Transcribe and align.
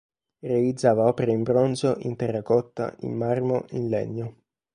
Realizzava 0.41 1.05
opere 1.05 1.31
in 1.31 1.43
bronzo, 1.43 1.93
in 1.99 2.15
terracotta, 2.15 2.95
in 3.01 3.13
marmo, 3.15 3.65
in 3.73 3.87
legno. 3.87 4.35